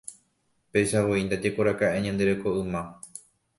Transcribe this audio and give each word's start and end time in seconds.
Peichavoi 0.71 1.21
ndajekoraka'e 1.27 1.97
ñande 2.05 2.23
reko 2.29 2.47
yma. 2.61 2.81